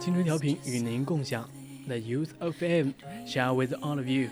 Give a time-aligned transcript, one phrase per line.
[0.00, 1.48] 青春调频与您共享，
[1.86, 2.92] The Youth of FM
[3.26, 4.28] share with all of you。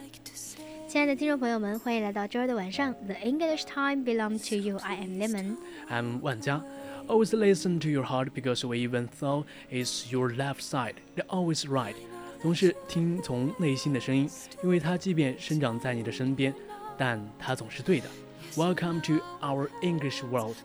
[0.96, 2.94] 亲爱的听众朋友们，欢迎来到周二的晚上。
[3.06, 4.76] The English time belongs to you.
[4.78, 5.56] I am Lemon.
[5.88, 6.62] I'm 万佳。
[7.06, 11.94] Always listen to your heart because we even though it's your left side, they're always right。
[12.42, 14.28] 总是听从内心的声音，
[14.62, 16.54] 因为它即便生长在你的身边，
[16.98, 18.08] 但它总是对的。
[18.54, 20.56] Welcome to our English world.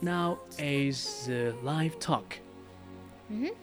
[0.00, 2.24] Now is the live talk.
[3.28, 3.54] 嗯哼。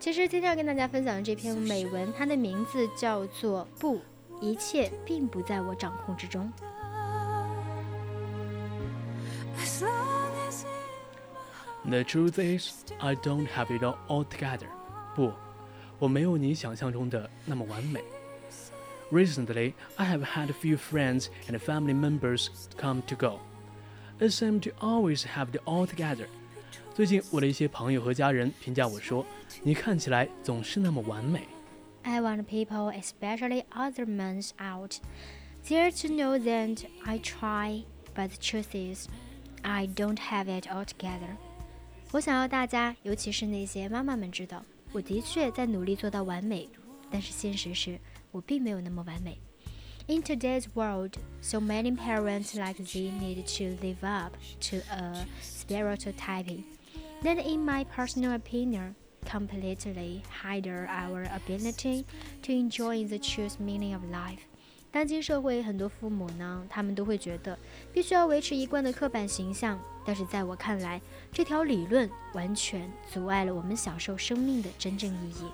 [0.00, 4.00] 其实今天要跟大家分享的这篇美文，它的名字叫做《不，
[4.40, 6.52] 一切并不在我掌控之中》。
[11.84, 14.68] The truth is, I don't have it all together.
[15.14, 15.32] 不，
[15.98, 18.02] 我没有你想象中的那么完美。
[19.10, 23.40] Recently, I have had a few friends and family members come to go.
[24.18, 26.26] It seemed to always have it all together.
[26.94, 31.46] 最近，我的一些朋友和家人评价我说：“你看起来总是那么完美。”
[32.06, 34.98] I want people, especially other men out
[35.68, 37.84] there, to know that I try,
[38.14, 39.08] but the truth is,
[39.62, 41.36] I don't have it all together.
[42.10, 46.68] 我想要大家，尤其是那些妈妈们知道，我的确在努力做到完美，
[47.10, 47.98] 但是现实是
[48.32, 49.38] 我并没有那么完美。
[50.08, 56.64] In today's world, so many parents like they need to live up to a stereotype
[57.22, 58.94] that in my personal opinion
[59.26, 62.04] completely hinder our ability
[62.42, 64.40] to enjoy the true meaning of life。
[64.90, 67.58] 当今社会很多父母呢，他们都会觉得
[67.94, 71.00] 必须要维持一贯的刻板形象，但是在我看来，
[71.32, 75.50] 这条理论完全阻碍了我们享受生命的真正意义。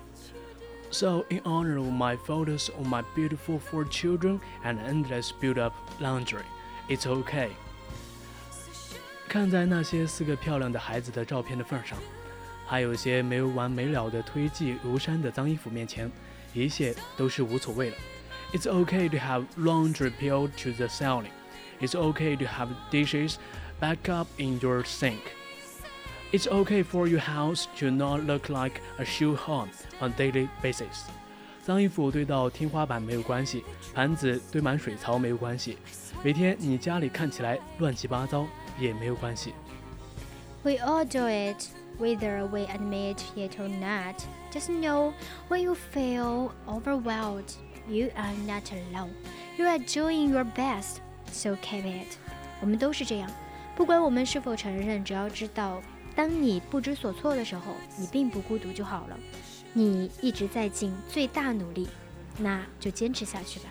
[0.91, 6.43] So, in honor of my photos of my beautiful four children and endless build-up laundry,
[6.89, 7.51] it's okay.
[9.27, 11.97] 看在那些四个漂亮的孩子的照片的份上，
[12.66, 16.10] 还有一些没完没了的堆积如山的脏衣服面前，
[16.52, 17.96] 一切都是无所谓了。
[18.52, 21.30] It's okay to have laundry peeled to the ceiling.
[21.80, 23.36] It's okay to have dishes
[23.80, 25.20] back up in your sink.
[26.32, 29.68] It's okay for your house to not look like a shoe horn
[30.00, 31.04] on daily basis.
[31.64, 33.64] 脏衣服堆到天花板没有关系，
[33.94, 35.78] 盘子堆满水槽没有关系，
[36.22, 38.46] 每天你家里看起来乱七八糟。
[38.76, 39.54] 也没有关系。
[40.64, 44.15] We all do it, whether we admit it or not.
[44.51, 45.13] Just know
[45.47, 47.53] when you feel overwhelmed,
[47.87, 49.11] you are not alone.
[49.57, 50.97] You are doing your best,
[51.31, 52.17] so keep it.
[52.61, 53.29] 我们都是这样，
[53.75, 55.81] 不管我们是否承认，只要知道，
[56.15, 59.17] 当你不知所措的时候，你并不孤独就好了。
[59.73, 61.87] 你一直在尽最大努力，
[62.37, 63.65] 那就坚持下去吧。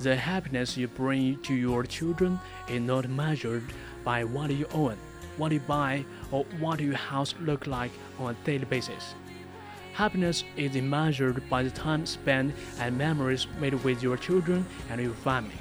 [0.00, 2.38] The happiness you bring to your children
[2.68, 3.62] is not measured
[4.04, 4.96] by what you own,
[5.37, 9.15] What you buy, or what your house look like on a daily basis.
[9.93, 15.13] Happiness is measured by the time spent and memories made with your children and your
[15.23, 15.57] family.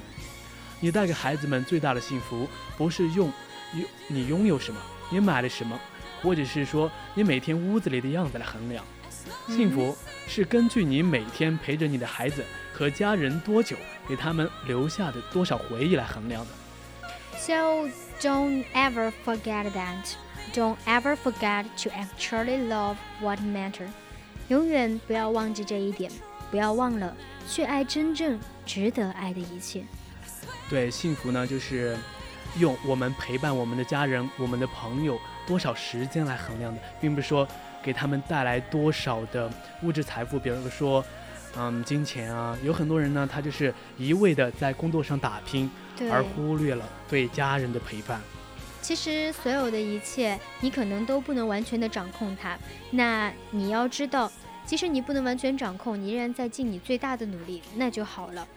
[0.81, 3.31] 你带给孩子们最大的幸福，不是用
[3.75, 5.79] 拥你拥有什么，你买了什么，
[6.23, 8.85] 或者是说你每天屋子里的样子来衡量。
[9.49, 9.97] 幸福
[10.27, 13.77] 是根据你每天陪着你的孩子和家人多久，
[14.09, 16.62] 给他们留下的多少回忆来衡量的。
[17.39, 17.89] So
[18.21, 20.17] don't ever forget that.
[20.55, 23.91] Don't ever forget to actually love what matters.
[24.49, 26.11] 永远不要忘记这一点，
[26.51, 27.17] 不要忘了
[27.49, 29.83] 去爱真正值得爱的一切。
[30.69, 31.97] 对，幸福呢，就是
[32.59, 37.49] 用我们陪伴我们的家人、我们的朋友多少时间来衡量的，并不是说
[37.83, 39.51] 给他们带来多少的
[39.83, 41.05] 物质财富，比如说，
[41.57, 42.57] 嗯，金钱啊。
[42.63, 45.71] 有很多人呢，他就是一味的在工作上打拼。
[46.11, 48.21] 而忽略了对家人的陪伴。
[48.81, 52.59] 其实所有的一切，你可能都不能完全的掌控它。
[52.91, 54.33] 那你要知道，
[54.67, 58.49] 即使你不能完全掌控，你依然在尽你最大的努力，那就好了。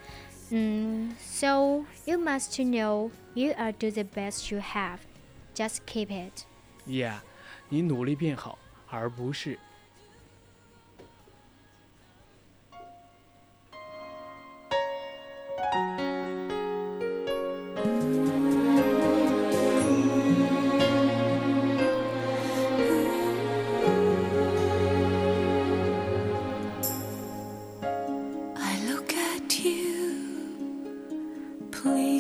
[0.50, 5.00] 嗯，So you must know you are do the best you have.
[5.54, 6.46] Just keep it.
[6.88, 7.20] Yeah，
[7.70, 8.58] 你努力变好，
[8.90, 9.60] 而不是。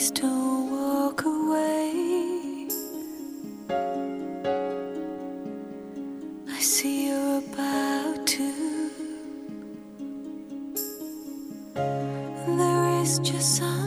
[0.06, 2.68] Please don't walk away.
[6.48, 8.92] I see you're about to.
[11.74, 13.84] There is just some.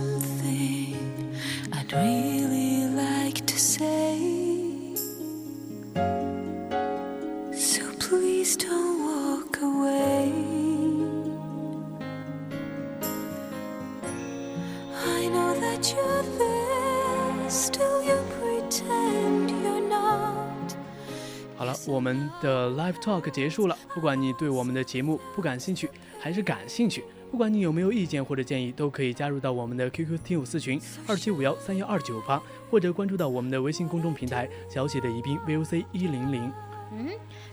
[21.88, 23.76] 我们的 live talk 结束了。
[23.94, 25.88] 不管你对我们的节目不感兴趣
[26.20, 36.52] 还是感兴趣，不管你有没有意见或者建议，都可以加入到我们的 QQ 听友四群二七五幺三幺二九八，或者关注到我们的微信公众平台小写的宜宾 VOC 一零零。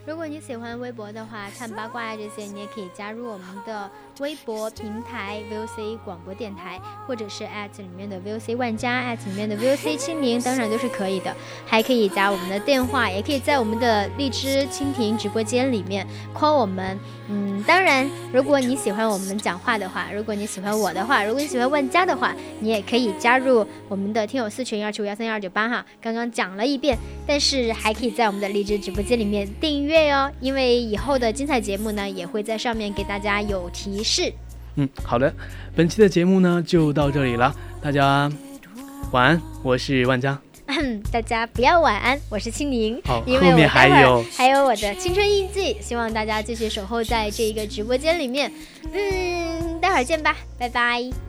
[0.06, 11.36] 如果你喜欢微博的话，看八卦啊这些，你也可以加入我们的微博平台 VOC 广播电台，或者是 at 里面的 VOC 万家 at 里面的 VOC 清明，当然都是可以的。
[11.66, 16.06] 还可以加我们的电话，也可以在我们的荔枝蜻蜓直播间里面
[16.36, 17.00] call 我们。
[17.28, 25.84] 嗯，当然，如果你喜欢我们讲话的话，如果你喜欢我的话，如果你喜欢万家的话，你也可以加入我们的听友四群二七五幺三幺二九八哈。
[26.00, 26.96] 刚刚讲了一遍，
[27.26, 34.32] 但是还可以在我们的荔枝直播间里面订阅哟，因为以后的精彩节目呢，也会在上面给大家有提示。
[34.76, 35.34] 嗯，好的，
[35.76, 38.32] 本期的节目呢就到这里了，大家
[39.12, 40.45] 晚安，我是万家。
[41.12, 48.52] 大家不要晚安，我是青柠，因为后面还有还有我的青春印记，希望大家继续守候在这一个直播间里面。
[48.92, 51.25] 嗯，待会儿见吧，拜拜。